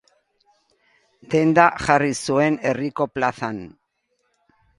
[1.33, 3.61] Denda jarri zuen herriko plazan.